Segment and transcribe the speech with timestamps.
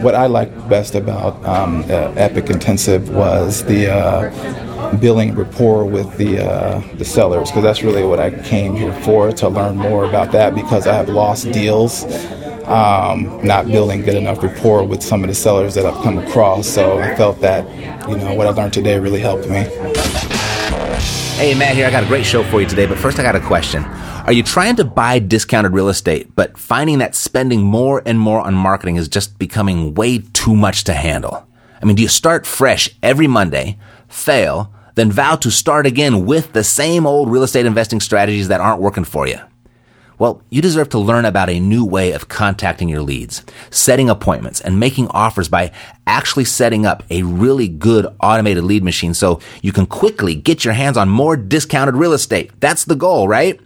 [0.00, 6.18] What I liked best about um, uh, Epic Intensive was the uh, billing rapport with
[6.18, 10.04] the uh, the sellers, because that's really what I came here for to learn more
[10.04, 10.54] about that.
[10.56, 12.04] Because I have lost deals,
[12.64, 16.66] um, not building good enough rapport with some of the sellers that I've come across.
[16.66, 17.64] So I felt that
[18.08, 20.33] you know what I learned today really helped me.
[21.34, 21.84] Hey, Matt here.
[21.84, 23.84] I got a great show for you today, but first I got a question.
[23.84, 28.40] Are you trying to buy discounted real estate, but finding that spending more and more
[28.40, 31.44] on marketing is just becoming way too much to handle?
[31.82, 36.52] I mean, do you start fresh every Monday, fail, then vow to start again with
[36.52, 39.40] the same old real estate investing strategies that aren't working for you?
[40.18, 44.60] Well, you deserve to learn about a new way of contacting your leads, setting appointments,
[44.60, 45.72] and making offers by
[46.06, 50.74] actually setting up a really good automated lead machine so you can quickly get your
[50.74, 52.50] hands on more discounted real estate.
[52.60, 53.60] That's the goal, right?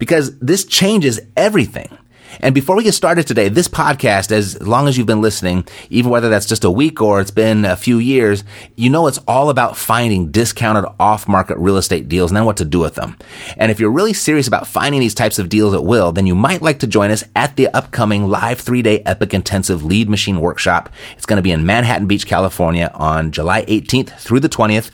[0.00, 1.96] because this changes everything.
[2.38, 6.10] And before we get started today, this podcast, as long as you've been listening, even
[6.10, 8.44] whether that's just a week or it's been a few years,
[8.76, 12.56] you know it's all about finding discounted off market real estate deals and then what
[12.58, 13.16] to do with them.
[13.56, 16.34] And if you're really serious about finding these types of deals at will, then you
[16.34, 20.40] might like to join us at the upcoming live three day Epic Intensive Lead Machine
[20.40, 20.90] Workshop.
[21.16, 24.90] It's going to be in Manhattan Beach, California on July 18th through the 20th.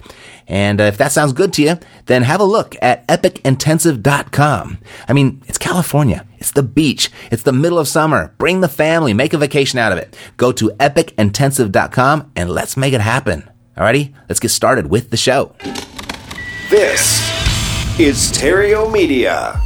[0.48, 4.78] And uh, if that sounds good to you, then have a look at epicintensive.com.
[5.08, 6.24] I mean, it's California.
[6.46, 7.10] It's the beach.
[7.32, 8.32] It's the middle of summer.
[8.38, 9.12] Bring the family.
[9.12, 10.16] Make a vacation out of it.
[10.36, 13.50] Go to epicintensive.com and let's make it happen.
[13.76, 15.56] Alrighty, let's get started with the show.
[16.70, 17.18] This
[17.98, 19.60] is Theriault Media.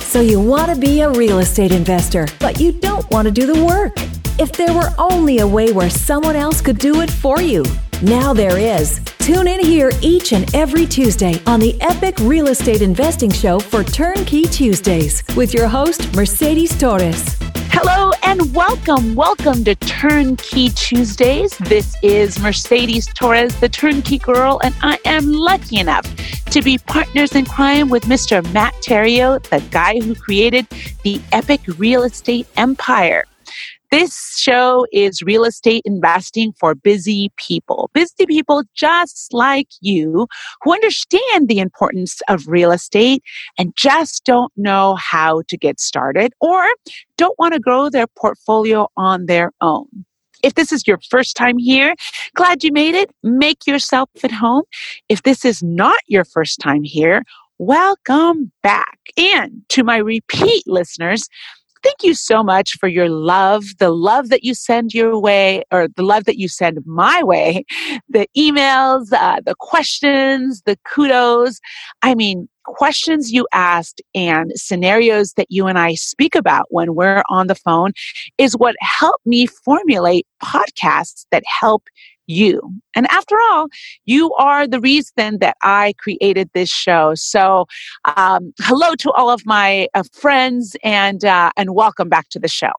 [0.00, 3.46] So you want to be a real estate investor, but you don't want to do
[3.46, 4.19] the work.
[4.40, 7.62] If there were only a way where someone else could do it for you.
[8.00, 8.98] Now there is.
[9.18, 13.84] Tune in here each and every Tuesday on the Epic Real Estate Investing Show for
[13.84, 17.36] Turnkey Tuesdays with your host, Mercedes Torres.
[17.70, 19.14] Hello and welcome.
[19.14, 21.58] Welcome to Turnkey Tuesdays.
[21.58, 26.06] This is Mercedes Torres, the Turnkey Girl, and I am lucky enough
[26.46, 28.42] to be partners in crime with Mr.
[28.54, 30.66] Matt Theriault, the guy who created
[31.04, 33.26] the epic real estate empire.
[33.90, 40.28] This show is real estate investing for busy people, busy people just like you
[40.62, 43.24] who understand the importance of real estate
[43.58, 46.64] and just don't know how to get started or
[47.16, 49.88] don't want to grow their portfolio on their own.
[50.44, 51.96] If this is your first time here,
[52.36, 53.10] glad you made it.
[53.24, 54.62] Make yourself at home.
[55.08, 57.24] If this is not your first time here,
[57.58, 58.98] welcome back.
[59.18, 61.28] And to my repeat listeners,
[61.82, 65.88] thank you so much for your love, the love that you send your way, or
[65.88, 67.64] the love that you send my way,
[68.08, 71.60] the emails, uh, the questions, the kudos.
[72.02, 77.22] I mean, questions you asked and scenarios that you and I speak about when we're
[77.30, 77.92] on the phone
[78.38, 81.84] is what helped me formulate podcasts that help
[82.30, 82.62] you.
[82.94, 83.68] And after all,
[84.04, 87.14] you are the reason that I created this show.
[87.14, 87.66] So,
[88.16, 92.48] um, hello to all of my uh, friends and uh, and welcome back to the
[92.48, 92.72] show.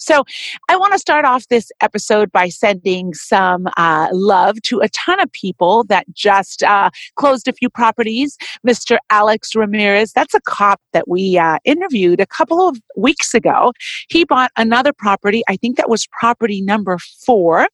[0.00, 0.24] So,
[0.68, 5.20] I want to start off this episode by sending some uh, love to a ton
[5.20, 8.36] of people that just uh, closed a few properties.
[8.66, 8.98] Mr.
[9.10, 13.72] Alex Ramirez, that's a cop that we uh, interviewed a couple of weeks ago.
[14.08, 15.42] He bought another property.
[15.48, 17.68] I think that was property number four.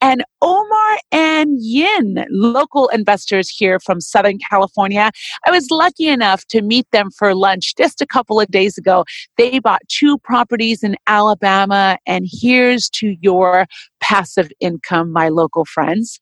[0.00, 5.10] And Omar and Yin, local investors here from Southern California.
[5.46, 9.04] I was lucky enough to meet them for lunch just a couple of days ago.
[9.36, 13.66] They bought two properties in Alabama, and here's to your
[14.00, 16.20] passive income, my local friends.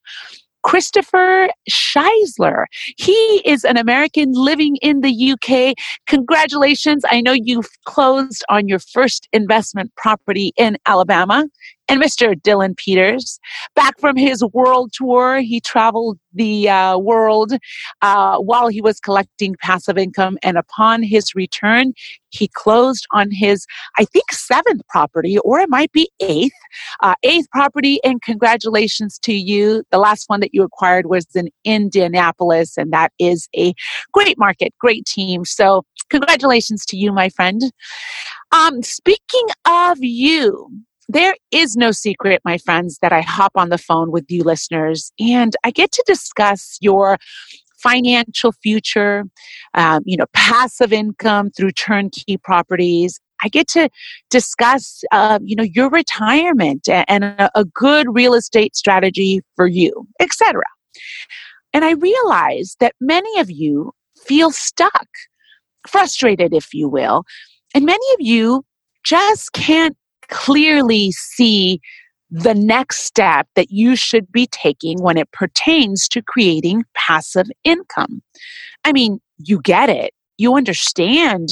[0.67, 2.65] Christopher Scheisler.
[2.97, 3.12] He
[3.44, 5.77] is an American living in the UK.
[6.09, 7.05] Congratulations.
[7.09, 11.44] I know you've closed on your first investment property in Alabama
[11.88, 12.35] and Mr.
[12.35, 13.38] Dylan Peters.
[13.75, 17.53] Back from his world tour, he traveled the uh, world
[18.03, 20.38] uh, while he was collecting passive income.
[20.43, 21.93] And upon his return,
[22.31, 23.67] he closed on his,
[23.99, 26.53] I think, seventh property, or it might be eighth,
[27.03, 28.00] uh, eighth property.
[28.05, 29.83] And congratulations to you.
[29.91, 33.73] The last one that you acquired was in Indianapolis, and that is a
[34.12, 35.44] great market, great team.
[35.44, 37.62] So, congratulations to you, my friend.
[38.53, 40.71] Um, speaking of you,
[41.08, 45.12] there is no secret, my friends, that I hop on the phone with you listeners
[45.20, 47.19] and I get to discuss your
[47.79, 49.25] financial future,
[49.75, 53.20] um, you know, passive income through turnkey properties.
[53.43, 53.88] I get to
[54.31, 60.09] discuss, uh, you know, your retirement and a, a good real estate strategy for you,
[60.20, 60.62] etc.
[61.73, 63.93] And I realize that many of you
[64.25, 65.06] feel stuck,
[65.87, 67.25] frustrated, if you will,
[67.75, 68.64] and many of you
[69.05, 69.97] just can't
[70.28, 71.81] clearly see
[72.31, 78.23] the next step that you should be taking when it pertains to creating passive income.
[78.84, 80.12] I mean, you get it.
[80.38, 81.50] You understand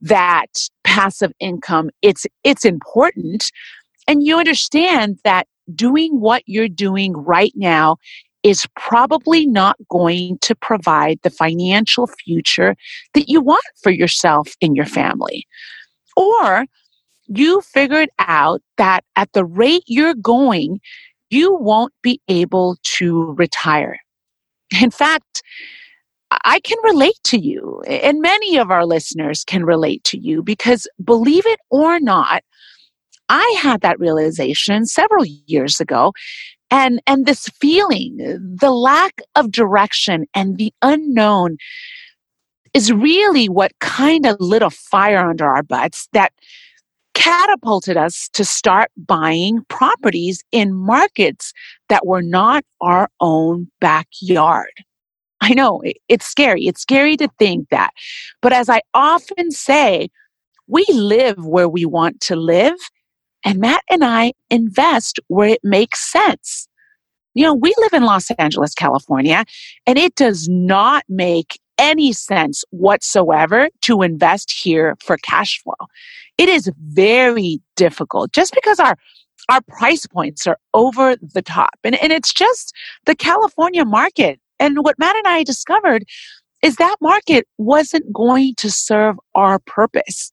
[0.00, 0.46] that
[0.82, 3.50] passive income it's it's important
[4.06, 7.96] and you understand that doing what you're doing right now
[8.42, 12.76] is probably not going to provide the financial future
[13.14, 15.46] that you want for yourself and your family.
[16.16, 16.66] Or
[17.26, 20.80] you figured out that at the rate you're going,
[21.30, 23.98] you won't be able to retire.
[24.80, 25.42] In fact,
[26.44, 30.88] I can relate to you, and many of our listeners can relate to you because
[31.02, 32.42] believe it or not,
[33.28, 36.12] I had that realization several years ago.
[36.70, 38.16] And, and this feeling,
[38.58, 41.56] the lack of direction and the unknown
[42.72, 46.32] is really what kind of lit a fire under our butts that
[47.14, 51.52] catapulted us to start buying properties in markets
[51.88, 54.72] that were not our own backyard.
[55.40, 56.66] I know it's scary.
[56.66, 57.90] It's scary to think that.
[58.40, 60.08] But as I often say,
[60.66, 62.76] we live where we want to live,
[63.44, 66.66] and Matt and I invest where it makes sense.
[67.34, 69.44] You know, we live in Los Angeles, California,
[69.86, 75.88] and it does not make any sense whatsoever to invest here for cash flow.
[76.38, 78.96] It is very difficult just because our
[79.50, 81.74] our price points are over the top.
[81.84, 82.72] And, and it's just
[83.04, 84.40] the California market.
[84.58, 86.04] And what Matt and I discovered
[86.62, 90.30] is that market wasn't going to serve our purpose.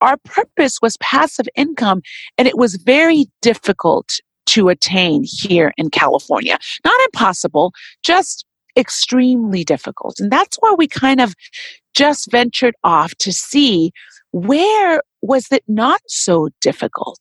[0.00, 2.02] Our purpose was passive income,
[2.36, 6.58] and it was very difficult to attain here in California.
[6.84, 7.72] Not impossible,
[8.02, 8.44] just
[8.76, 10.18] extremely difficult.
[10.18, 11.34] And that's where we kind of
[11.94, 13.92] just ventured off to see
[14.32, 17.20] where was it not so difficult.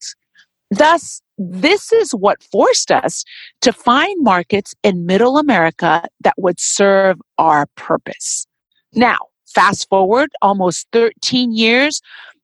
[0.70, 3.24] Thus, this is what forced us
[3.62, 8.48] to find markets in middle America that would serve our purpose.
[8.94, 12.02] Now, fast forward almost 13 years,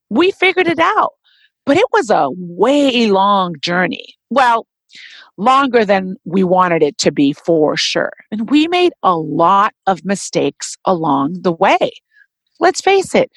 [0.09, 1.13] we figured it out,
[1.65, 4.15] but it was a way long journey.
[4.29, 4.67] Well,
[5.37, 8.11] longer than we wanted it to be for sure.
[8.31, 11.91] And we made a lot of mistakes along the way.
[12.59, 13.31] Let's face it,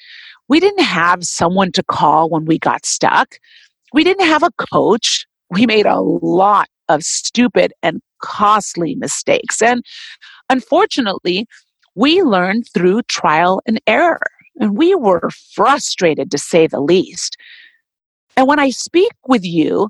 [0.49, 3.35] we didn't have someone to call when we got stuck.
[3.93, 5.25] We didn't have a coach.
[5.49, 9.61] We made a lot of stupid and costly mistakes.
[9.61, 9.83] And
[10.49, 11.45] unfortunately,
[11.95, 14.21] we learned through trial and error.
[14.59, 17.37] And we were frustrated to say the least.
[18.35, 19.89] And when I speak with you,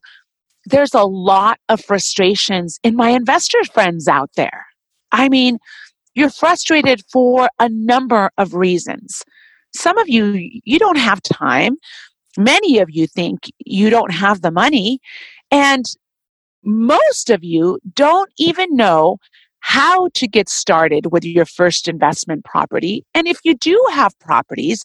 [0.66, 4.66] there's a lot of frustrations in my investor friends out there.
[5.12, 5.60] I mean,
[6.16, 9.24] you're frustrated for a number of reasons.
[9.74, 11.76] Some of you, you don't have time.
[12.38, 15.00] Many of you think you don't have the money.
[15.52, 15.86] And
[16.64, 19.18] most of you don't even know
[19.60, 23.06] how to get started with your first investment property.
[23.14, 24.84] And if you do have properties,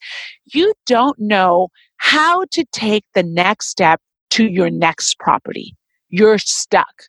[0.53, 5.77] you don't know how to take the next step to your next property.
[6.09, 7.05] You're stuck.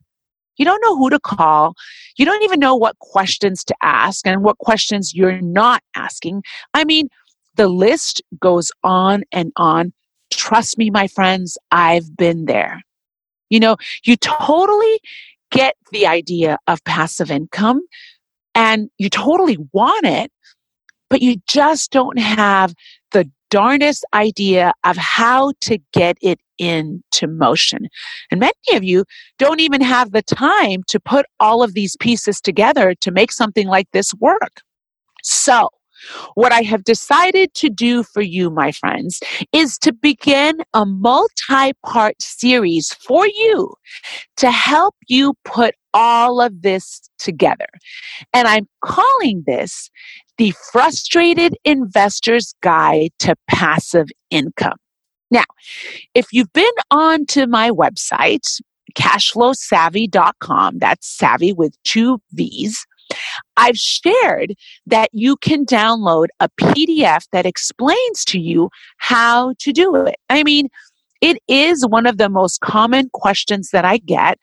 [0.58, 1.74] You don't know who to call.
[2.18, 6.44] You don't even know what questions to ask and what questions you're not asking.
[6.74, 7.10] I mean,
[7.55, 9.93] the list goes on and on.
[10.31, 12.81] Trust me, my friends, I've been there.
[13.50, 15.00] You know, you totally
[15.51, 17.81] get the idea of passive income
[18.55, 20.31] and you totally want it,
[21.10, 22.74] but you just don't have
[23.12, 27.88] the darnest idea of how to get it into motion.
[28.31, 29.05] And many of you
[29.38, 33.67] don't even have the time to put all of these pieces together to make something
[33.67, 34.62] like this work.
[35.22, 35.69] So,
[36.36, 39.19] what I have decided to do for you, my friends,
[39.51, 43.74] is to begin a multi part series for you
[44.38, 47.67] to help you put all of this together.
[48.33, 49.89] And I'm calling this
[50.38, 54.77] the Frustrated Investor's Guide to Passive Income.
[55.29, 55.43] Now,
[56.13, 58.62] if you've been on to my website,
[58.95, 62.86] cashflowsavvy.com, that's savvy with two V's,
[63.58, 64.55] I've shared
[64.86, 70.15] that you can download a PDF that explains to you how to do it.
[70.29, 70.70] I mean,
[71.22, 74.38] it is one of the most common questions that I get.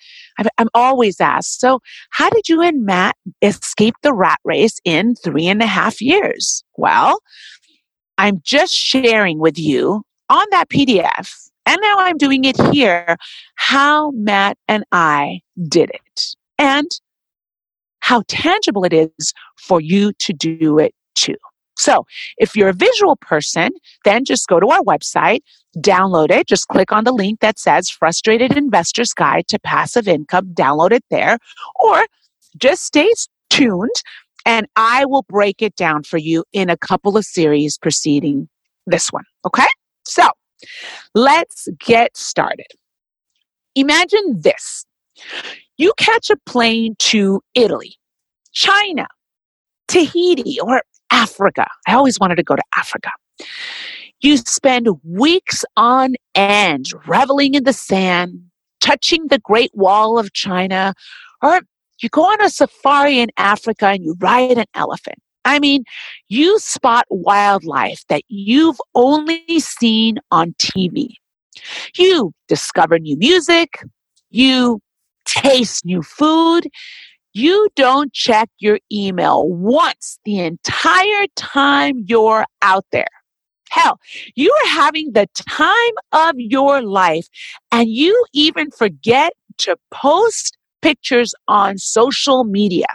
[0.57, 5.47] I'm always asked, so how did you and Matt escape the rat race in three
[5.47, 6.65] and a half years?
[6.79, 7.21] Well,
[8.17, 13.17] I'm just sharing with you on that PDF, and now I'm doing it here,
[13.57, 16.91] how Matt and I did it and
[18.11, 21.37] how tangible it is for you to do it too.
[21.77, 22.07] So
[22.39, 23.71] if you're a visual person,
[24.05, 25.43] then just go to our website,
[25.77, 26.49] download it.
[26.49, 30.55] Just click on the link that says Frustrated Investor's Guide to Passive Income.
[30.55, 31.39] Download it there.
[31.79, 32.05] Or
[32.57, 33.09] just stay
[33.49, 34.03] tuned
[34.45, 38.49] and I will break it down for you in a couple of series preceding
[38.89, 39.25] this one.
[39.47, 39.69] Okay?
[40.05, 40.27] So
[41.15, 42.67] let's get started.
[43.77, 44.85] Imagine this
[45.81, 47.95] you catch a plane to Italy,
[48.53, 49.07] China,
[49.89, 51.67] Tahiti, or Africa.
[51.87, 53.11] I always wanted to go to Africa.
[54.21, 58.41] You spend weeks on end reveling in the sand,
[58.81, 60.95] touching the Great Wall of China,
[61.43, 61.61] or
[62.03, 65.19] you go on a safari in Africa and you ride an elephant.
[65.45, 65.85] I mean,
[66.29, 71.15] you spot wildlife that you've only seen on TV.
[71.97, 73.83] You discover new music.
[74.31, 74.81] You
[75.25, 76.69] taste new food.
[77.33, 83.07] You don't check your email once the entire time you're out there.
[83.71, 84.01] Hell,
[84.35, 87.29] you are having the time of your life
[87.71, 92.89] and you even forget to post pictures on social media.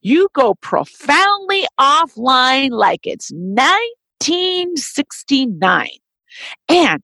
[0.00, 5.88] You go profoundly offline like it's 1969
[6.68, 7.02] and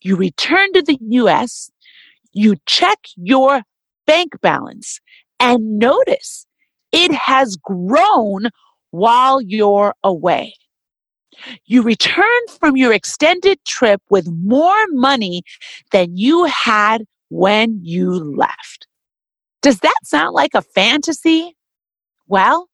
[0.00, 1.70] you return to the US,
[2.32, 3.62] you check your
[4.06, 4.98] bank balance
[5.40, 6.46] and notice
[6.92, 8.48] it has grown
[8.90, 10.54] while you're away.
[11.66, 12.24] You return
[12.60, 15.42] from your extended trip with more money
[15.90, 18.86] than you had when you left.
[19.62, 21.56] Does that sound like a fantasy?
[22.28, 22.68] Well,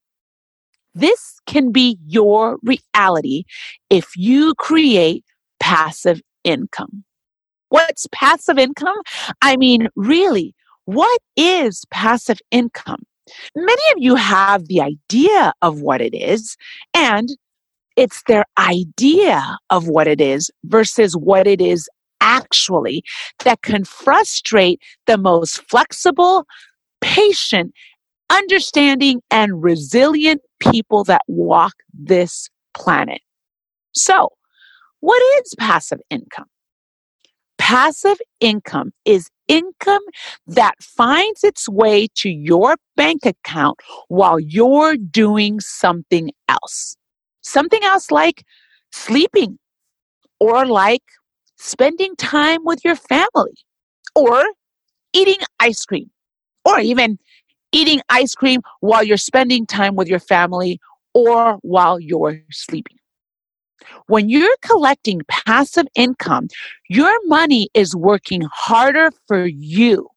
[0.95, 3.45] this can be your reality
[3.89, 5.25] if you create
[5.61, 7.05] passive income.
[7.69, 8.97] What's passive income?
[9.41, 10.55] I mean, really,
[10.93, 13.05] what is passive income?
[13.55, 16.57] Many of you have the idea of what it is,
[16.95, 17.29] and
[17.97, 21.89] it's their idea of what it is versus what it is
[22.21, 23.05] actually
[23.45, 26.45] that can frustrate the most flexible,
[27.01, 27.73] patient,
[28.29, 33.21] understanding, and resilient people that walk this planet.
[33.93, 34.31] So,
[34.99, 36.47] what is passive income?
[37.71, 40.03] Passive income is income
[40.45, 46.97] that finds its way to your bank account while you're doing something else.
[47.43, 48.43] Something else like
[48.91, 49.57] sleeping
[50.41, 51.05] or like
[51.59, 53.55] spending time with your family
[54.17, 54.43] or
[55.13, 56.11] eating ice cream
[56.65, 57.21] or even
[57.71, 60.81] eating ice cream while you're spending time with your family
[61.15, 63.00] or while you're sleeping.
[64.07, 66.49] When you're collecting passive income,
[66.89, 70.09] your money is working harder for you.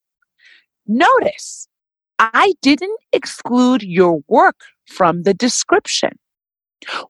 [0.88, 1.68] Notice,
[2.20, 6.12] I didn't exclude your work from the description.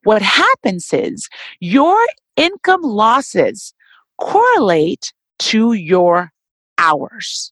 [0.04, 1.28] What happens is
[1.60, 1.98] your
[2.36, 3.74] income losses
[4.20, 6.32] correlate to your
[6.78, 7.52] hours.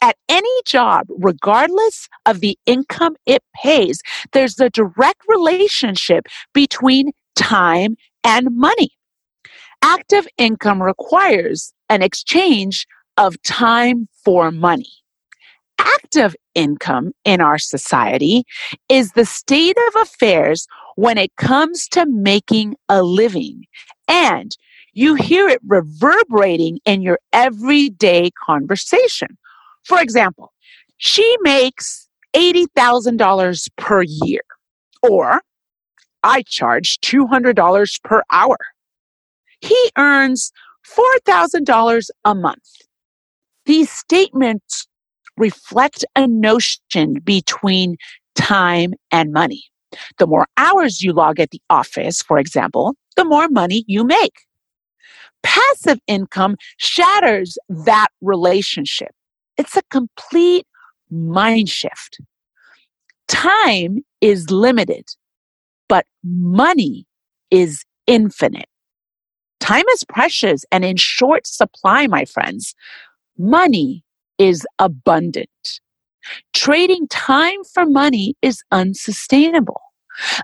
[0.00, 4.00] At any job, regardless of the income it pays,
[4.32, 8.90] there's a direct relationship between time, and money.
[9.82, 12.86] Active income requires an exchange
[13.16, 14.90] of time for money.
[15.78, 18.44] Active income in our society
[18.88, 23.64] is the state of affairs when it comes to making a living.
[24.08, 24.56] And
[24.92, 29.38] you hear it reverberating in your everyday conversation.
[29.84, 30.52] For example,
[30.98, 34.42] she makes $80,000 per year,
[35.02, 35.40] or
[36.22, 38.56] I charge $200 per hour.
[39.60, 40.52] He earns
[40.86, 42.68] $4,000 a month.
[43.66, 44.86] These statements
[45.36, 47.96] reflect a notion between
[48.34, 49.64] time and money.
[50.18, 54.32] The more hours you log at the office, for example, the more money you make.
[55.42, 59.10] Passive income shatters that relationship.
[59.58, 60.66] It's a complete
[61.10, 62.18] mind shift.
[63.28, 65.04] Time is limited
[65.92, 67.04] but money
[67.50, 68.70] is infinite.
[69.60, 72.74] Time is precious and in short supply, my friends.
[73.36, 74.02] Money
[74.38, 75.50] is abundant.
[76.54, 79.82] Trading time for money is unsustainable.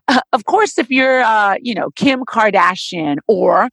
[0.07, 3.71] Uh, of course, if you're, uh, you know, Kim Kardashian or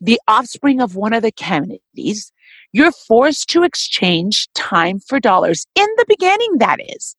[0.00, 2.32] the offspring of one of the Kennedys,
[2.72, 5.66] you're forced to exchange time for dollars.
[5.74, 7.14] In the beginning, that is.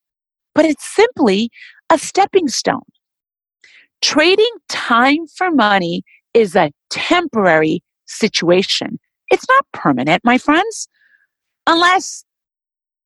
[0.56, 1.52] But it's simply
[1.92, 2.82] a stepping stone.
[4.02, 6.04] Trading time for money
[6.34, 9.00] is a temporary situation.
[9.30, 10.88] It's not permanent, my friends,
[11.68, 12.24] unless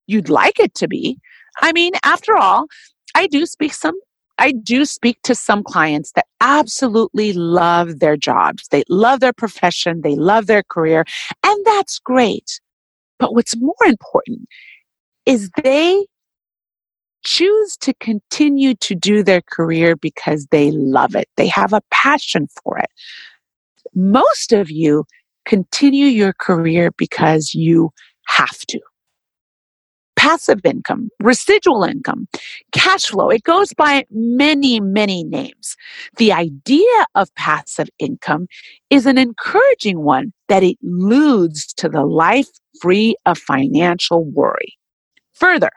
[0.07, 1.17] you'd like it to be.
[1.61, 2.67] I mean, after all,
[3.15, 3.95] I do speak some
[4.39, 8.67] I do speak to some clients that absolutely love their jobs.
[8.69, 10.01] They love their profession.
[10.01, 11.05] They love their career.
[11.43, 12.59] And that's great.
[13.19, 14.47] But what's more important
[15.25, 16.05] is they
[17.23, 21.27] choose to continue to do their career because they love it.
[21.37, 22.89] They have a passion for it.
[23.95, 25.05] Most of you
[25.45, 27.91] continue your career because you
[28.27, 28.79] have to
[30.23, 32.27] passive income, residual income,
[32.71, 33.29] cash flow.
[33.29, 35.75] It goes by many, many names.
[36.15, 38.47] The idea of passive income
[38.89, 42.47] is an encouraging one that it alludes to the life
[42.81, 44.77] free of financial worry.
[45.33, 45.71] Further,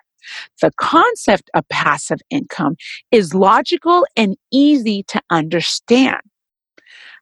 [0.60, 2.76] the concept of passive income
[3.10, 6.20] is logical and easy to understand.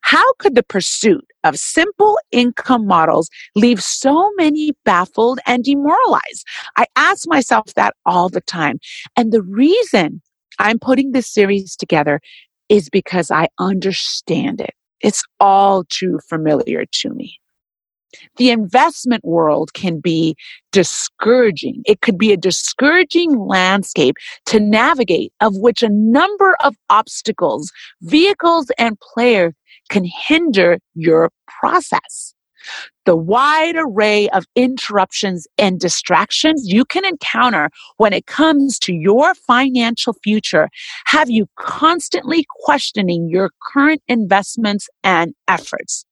[0.01, 6.45] How could the pursuit of simple income models leave so many baffled and demoralized?
[6.77, 8.79] I ask myself that all the time.
[9.17, 10.21] And the reason
[10.59, 12.21] I'm putting this series together
[12.69, 14.75] is because I understand it.
[15.01, 17.39] It's all too familiar to me.
[18.37, 20.35] The investment world can be
[20.71, 21.81] discouraging.
[21.85, 24.15] It could be a discouraging landscape
[24.47, 29.53] to navigate, of which a number of obstacles, vehicles, and players
[29.89, 32.33] can hinder your process.
[33.05, 39.35] The wide array of interruptions and distractions you can encounter when it comes to your
[39.35, 40.69] financial future
[41.05, 46.05] have you constantly questioning your current investments and efforts,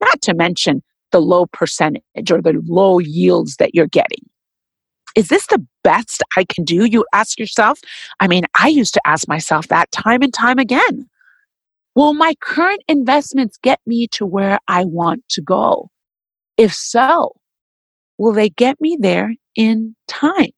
[0.00, 4.28] not to mention the low percentage or the low yields that you're getting.
[5.16, 6.84] Is this the best I can do?
[6.84, 7.80] You ask yourself.
[8.20, 11.08] I mean, I used to ask myself that time and time again.
[11.94, 15.90] Will my current investments get me to where I want to go?
[16.56, 17.32] If so,
[18.18, 20.50] will they get me there in time?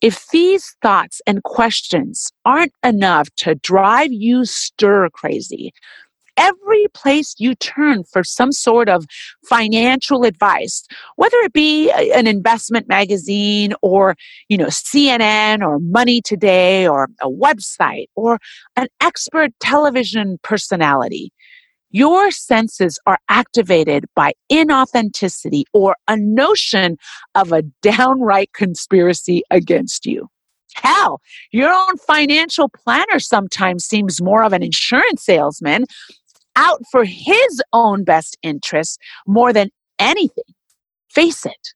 [0.00, 5.72] If these thoughts and questions aren't enough to drive you stir crazy,
[6.36, 9.04] every place you turn for some sort of
[9.44, 10.84] financial advice,
[11.16, 14.16] whether it be an investment magazine or,
[14.48, 18.38] you know, CNN or Money Today or a website or
[18.76, 21.32] an expert television personality,
[21.90, 26.96] your senses are activated by inauthenticity or a notion
[27.36, 30.28] of a downright conspiracy against you.
[30.74, 31.20] Hell,
[31.52, 35.84] your own financial planner sometimes seems more of an insurance salesman
[36.56, 40.44] out for his own best interests more than anything.
[41.10, 41.74] Face it.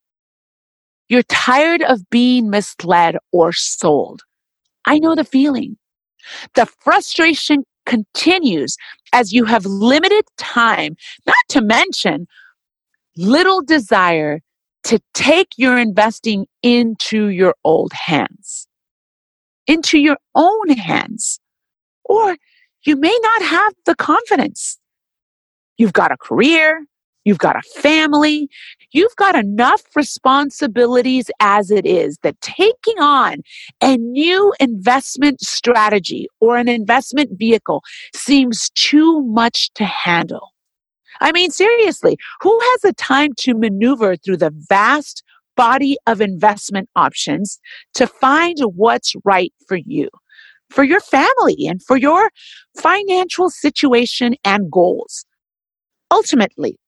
[1.08, 4.22] You're tired of being misled or sold.
[4.84, 5.76] I know the feeling.
[6.54, 8.76] The frustration continues
[9.12, 12.26] as you have limited time, not to mention
[13.16, 14.40] little desire
[14.84, 18.68] to take your investing into your old hands,
[19.66, 21.40] into your own hands,
[22.04, 22.36] or
[22.84, 24.78] you may not have the confidence.
[25.76, 26.84] You've got a career,
[27.24, 28.48] you've got a family,
[28.92, 33.42] you've got enough responsibilities as it is that taking on
[33.82, 37.82] a new investment strategy or an investment vehicle
[38.14, 40.52] seems too much to handle.
[41.20, 45.22] I mean, seriously, who has the time to maneuver through the vast
[45.56, 47.58] body of investment options
[47.94, 50.08] to find what's right for you?
[50.70, 52.30] For your family and for your
[52.76, 55.24] financial situation and goals.
[56.10, 56.78] Ultimately,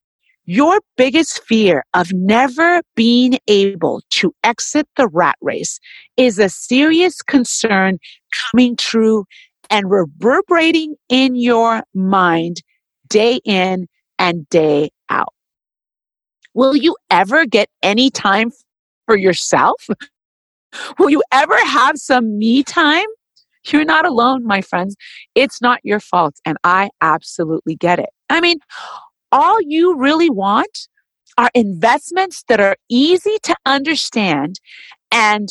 [0.45, 5.79] your biggest fear of never being able to exit the rat race
[6.17, 7.99] is a serious concern
[8.51, 9.25] coming true
[9.71, 12.63] and reverberating in your mind
[13.09, 13.87] day in
[14.19, 15.33] and day out.
[16.55, 18.51] Will you ever get any time
[19.07, 19.87] for yourself?
[20.99, 23.07] Will you ever have some me time?
[23.67, 24.97] You're not alone, my friends.
[25.35, 26.35] It's not your fault.
[26.45, 28.11] And I absolutely get it.
[28.29, 28.59] I mean,
[29.33, 30.89] all you really want
[31.39, 34.61] are investments that are easy to understand
[35.13, 35.49] and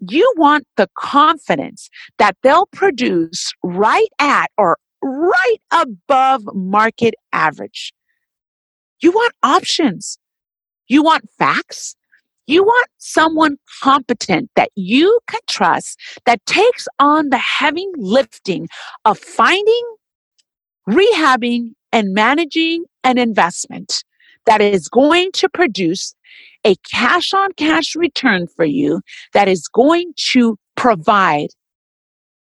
[0.00, 7.92] you want the confidence that they'll produce right at or right above market average.
[9.00, 10.18] You want options.
[10.88, 11.96] You want facts.
[12.48, 18.68] You want someone competent that you can trust that takes on the heavy lifting
[19.04, 19.84] of finding,
[20.88, 24.02] rehabbing, and managing an investment
[24.46, 26.14] that is going to produce
[26.64, 29.02] a cash on cash return for you
[29.34, 31.48] that is going to provide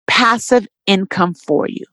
[0.06, 1.86] passive income for you.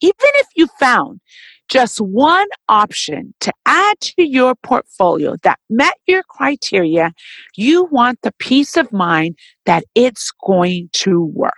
[0.00, 1.20] Even if you found
[1.68, 7.12] just one option to add to your portfolio that met your criteria,
[7.56, 11.52] you want the peace of mind that it's going to work.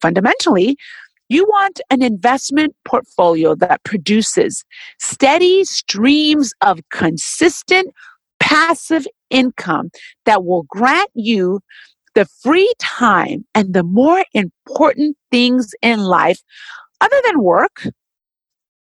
[0.00, 0.76] Fundamentally,
[1.28, 4.64] you want an investment portfolio that produces
[4.98, 7.92] steady streams of consistent
[8.40, 9.90] passive income
[10.26, 11.60] that will grant you
[12.14, 16.42] the free time and the more important things in life
[17.00, 17.86] other than work,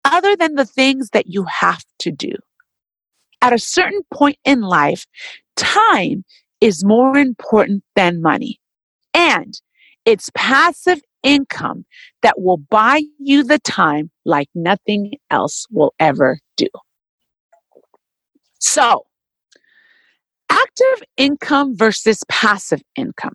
[0.05, 2.33] other than the things that you have to do.
[3.40, 5.07] At a certain point in life,
[5.57, 6.25] time
[6.61, 8.61] is more important than money.
[9.12, 9.55] And
[10.05, 11.85] it's passive income
[12.23, 16.69] that will buy you the time like nothing else will ever do.
[18.61, 19.07] So,
[20.51, 23.35] active income versus passive income.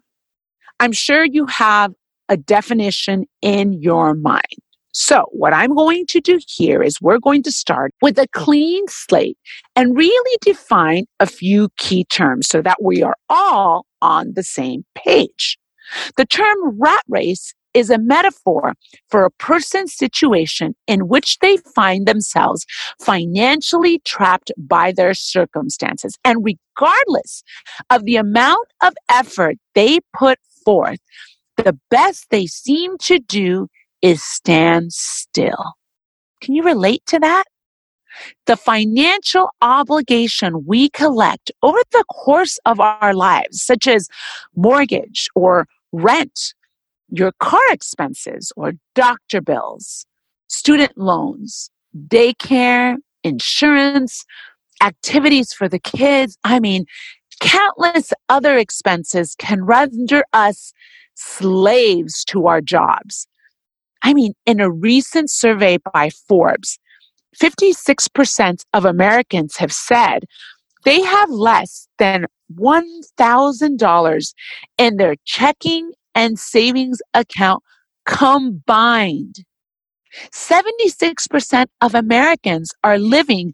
[0.79, 1.93] I'm sure you have
[2.29, 4.43] a definition in your mind.
[4.91, 8.87] So, what I'm going to do here is we're going to start with a clean
[8.87, 9.37] slate
[9.75, 14.85] and really define a few key terms so that we are all on the same
[14.95, 15.59] page.
[16.17, 18.73] The term rat race is a metaphor
[19.09, 22.65] for a person's situation in which they find themselves
[22.99, 26.17] financially trapped by their circumstances.
[26.25, 27.43] And regardless
[27.91, 30.99] of the amount of effort they put forth,
[31.57, 33.67] the best they seem to do
[34.01, 35.73] is stand still.
[36.41, 37.45] Can you relate to that?
[38.45, 44.07] The financial obligation we collect over the course of our lives, such as
[44.55, 46.53] mortgage or rent
[47.09, 50.05] your car expenses or doctor bills,
[50.47, 51.69] student loans,
[52.07, 54.25] daycare, insurance,
[54.81, 56.37] activities for the kids.
[56.43, 56.85] I mean,
[57.39, 60.73] countless other expenses can render us
[61.15, 63.27] slaves to our jobs.
[64.03, 66.79] I mean, in a recent survey by Forbes,
[67.39, 70.25] 56% of Americans have said
[70.85, 74.33] they have less than $1,000
[74.77, 77.63] in their checking and savings account
[78.05, 79.43] combined.
[80.33, 83.53] 76% of Americans are living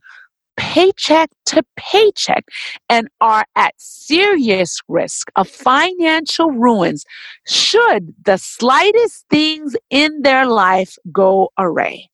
[0.58, 2.46] paycheck to paycheck
[2.90, 7.06] and are at serious risk of financial ruins
[7.48, 12.06] should the slightest things in their life go awry.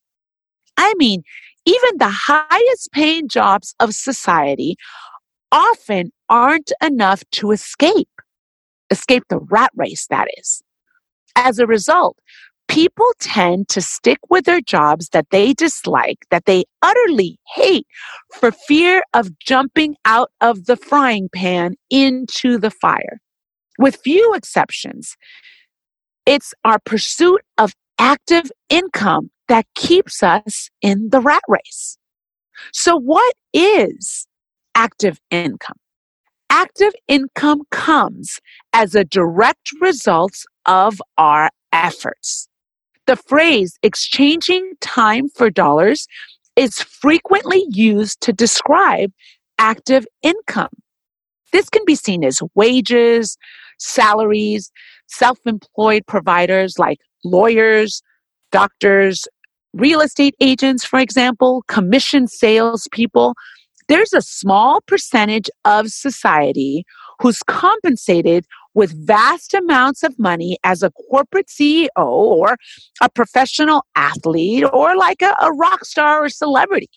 [0.77, 1.23] I mean,
[1.65, 4.75] even the highest paying jobs of society
[5.51, 8.09] often aren't enough to escape
[8.91, 10.61] escape the rat race, that is.
[11.35, 12.17] As a result,
[12.71, 17.85] people tend to stick with their jobs that they dislike, that they utterly hate,
[18.33, 23.19] for fear of jumping out of the frying pan into the fire.
[23.77, 25.17] With few exceptions,
[26.25, 31.97] it's our pursuit of active income that keeps us in the rat race.
[32.71, 34.27] So, what is
[34.75, 35.77] active income?
[36.51, 38.39] active income comes
[38.73, 40.33] as a direct result
[40.65, 42.49] of our efforts.
[43.11, 46.07] The phrase exchanging time for dollars
[46.55, 49.11] is frequently used to describe
[49.59, 50.69] active income.
[51.51, 53.37] This can be seen as wages,
[53.77, 54.71] salaries,
[55.07, 58.01] self employed providers like lawyers,
[58.53, 59.27] doctors,
[59.73, 63.33] real estate agents, for example, commission salespeople,
[63.89, 66.85] there's a small percentage of society
[67.19, 72.57] who's compensated with vast amounts of money as a corporate CEO or
[73.01, 76.89] a professional athlete or like a, a rock star or celebrity.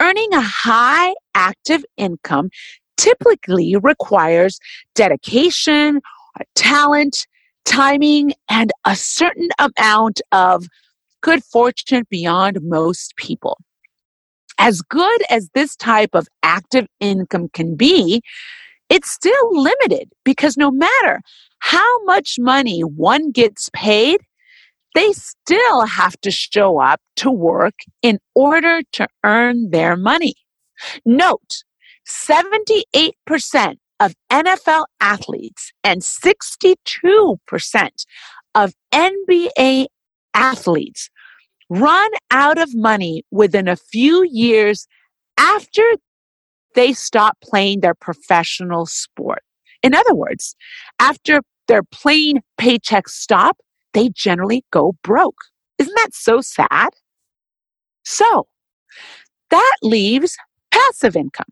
[0.00, 2.50] Earning a high active income
[2.96, 4.58] typically requires
[4.94, 6.00] dedication,
[6.54, 7.26] talent,
[7.64, 10.66] timing, and a certain amount of
[11.22, 13.58] good fortune beyond most people
[14.58, 18.22] as good as this type of active income can be,
[18.88, 21.20] it's still limited because no matter
[21.60, 24.20] how much money one gets paid,
[24.94, 30.34] they still have to show up to work in order to earn their money.
[31.04, 31.64] Note,
[32.08, 37.36] 78% of NFL athletes and 62%
[38.54, 39.86] of NBA
[40.34, 41.10] athletes
[41.70, 44.86] run out of money within a few years
[45.38, 45.82] after
[46.74, 49.42] they stop playing their professional sport.
[49.82, 50.56] In other words,
[50.98, 53.58] after their plain paychecks stop,
[53.92, 55.38] they generally go broke.
[55.78, 56.90] Isn't that so sad?
[58.04, 58.46] So
[59.50, 60.36] that leaves
[60.70, 61.46] passive income.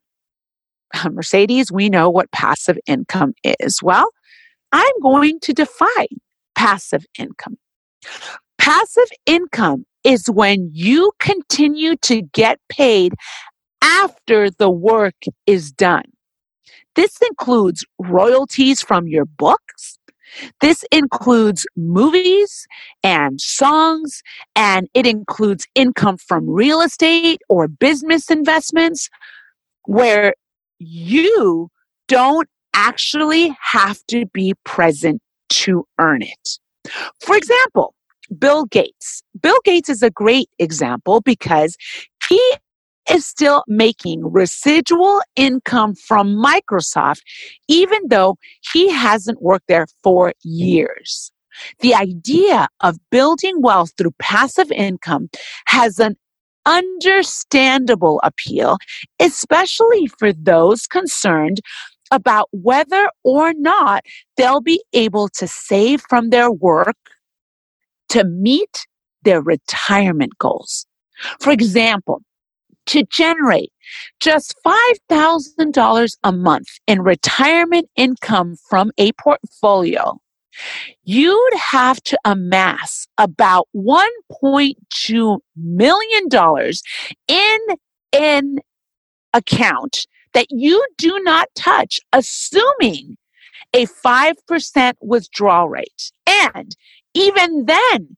[0.94, 3.80] Uh, Mercedes, we know what passive income is.
[3.82, 4.10] Well,
[4.72, 6.18] I'm going to define
[6.54, 7.56] passive income.
[8.58, 13.14] Passive income is when you continue to get paid
[13.82, 15.16] after the work
[15.46, 16.04] is done.
[16.94, 19.98] This includes royalties from your books.
[20.60, 22.66] This includes movies
[23.02, 24.22] and songs,
[24.56, 29.10] and it includes income from real estate or business investments
[29.84, 30.34] where
[30.78, 31.68] you
[32.08, 36.58] don't actually have to be present to earn it.
[37.20, 37.94] For example,
[38.38, 39.22] Bill Gates.
[39.40, 41.76] Bill Gates is a great example because
[42.28, 42.40] he
[43.10, 47.20] is still making residual income from Microsoft,
[47.68, 48.36] even though
[48.72, 51.32] he hasn't worked there for years.
[51.80, 55.28] The idea of building wealth through passive income
[55.66, 56.16] has an
[56.64, 58.78] understandable appeal,
[59.20, 61.60] especially for those concerned
[62.10, 64.04] about whether or not
[64.36, 66.96] they'll be able to save from their work
[68.10, 68.86] to meet
[69.24, 70.86] their retirement goals.
[71.40, 72.22] For example,
[72.86, 73.72] to generate
[74.20, 80.18] just $5,000 a month in retirement income from a portfolio,
[81.04, 86.72] you'd have to amass about $1.2 million
[87.28, 87.58] in
[88.12, 88.58] an
[89.32, 93.16] account that you do not touch, assuming
[93.74, 96.12] a 5% withdrawal rate.
[96.26, 96.74] And
[97.14, 98.16] even then,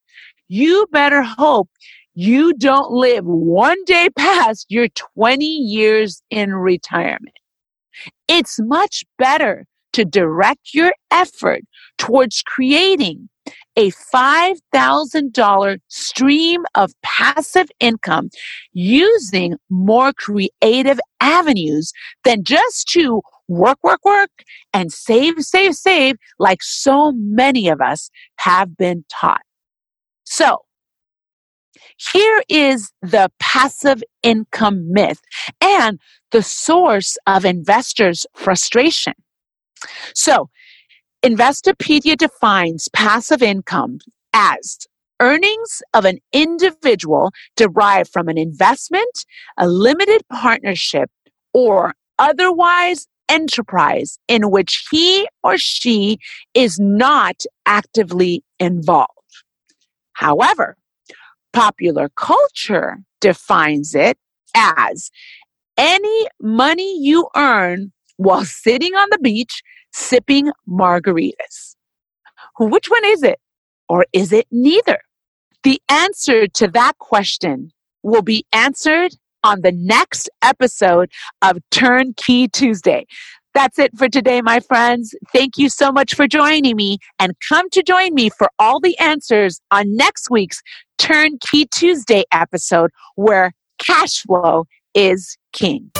[0.48, 1.68] you better hope
[2.14, 7.36] you don't live one day past your 20 years in retirement.
[8.28, 11.62] It's much better to direct your effort
[11.98, 13.28] towards creating
[13.76, 18.30] a $5,000 stream of passive income
[18.72, 21.92] using more creative avenues
[22.24, 24.30] than just to work, work, work
[24.72, 29.42] and save, save, save like so many of us have been taught.
[30.24, 30.63] So
[31.96, 35.20] here is the passive income myth
[35.60, 36.00] and
[36.32, 39.14] the source of investors' frustration.
[40.14, 40.48] So
[41.24, 43.98] Investopedia defines passive income
[44.32, 44.78] as
[45.20, 49.24] earnings of an individual derived from an investment,
[49.56, 51.10] a limited partnership,
[51.52, 56.18] or otherwise enterprise in which he or she
[56.52, 59.08] is not actively involved.
[60.12, 60.76] However,
[61.54, 64.18] popular culture defines it
[64.54, 65.10] as
[65.78, 69.62] any money you earn while sitting on the beach
[69.92, 71.76] sipping margaritas.
[72.58, 73.38] Which one is it?
[73.88, 74.98] Or is it neither?
[75.62, 77.70] The answer to that question
[78.02, 81.10] will be answered on the next episode
[81.42, 83.06] of Turnkey Tuesday.
[83.54, 85.14] That's it for today, my friends.
[85.32, 88.98] Thank you so much for joining me and come to join me for all the
[88.98, 90.60] answers on next week's
[90.98, 95.90] Turnkey Tuesday episode where cash flow is king.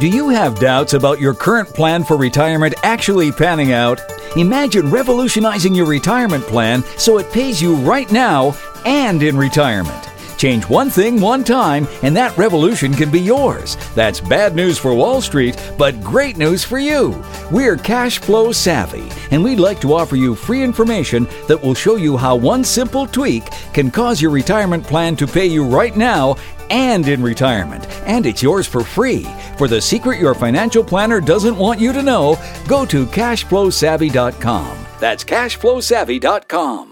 [0.00, 4.00] Do you have doubts about your current plan for retirement actually panning out?
[4.36, 10.11] Imagine revolutionizing your retirement plan so it pays you right now and in retirement.
[10.42, 13.76] Change one thing one time, and that revolution can be yours.
[13.94, 17.24] That's bad news for Wall Street, but great news for you.
[17.52, 21.94] We're cash flow savvy, and we'd like to offer you free information that will show
[21.94, 26.34] you how one simple tweak can cause your retirement plan to pay you right now
[26.70, 27.86] and in retirement.
[28.04, 29.22] And it's yours for free.
[29.58, 34.86] For the secret your financial planner doesn't want you to know, go to cashflowsavvy.com.
[34.98, 36.91] That's cashflowsavvy.com.